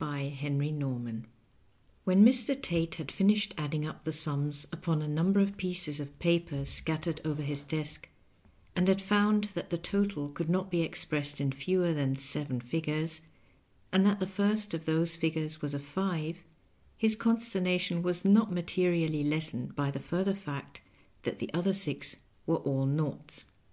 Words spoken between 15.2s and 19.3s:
ures was a five, his consternation was not materially